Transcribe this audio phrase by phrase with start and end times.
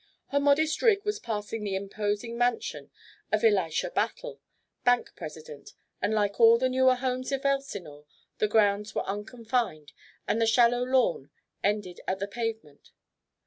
[0.29, 2.89] Her modest rig was passing the imposing mansion
[3.31, 4.41] of Elisha Battle,
[4.83, 8.07] bank president, and like all the newer homes of Elsinore
[8.39, 9.91] the grounds were unconfined
[10.27, 11.29] and the shallow lawn
[11.63, 12.89] ended at the pavement.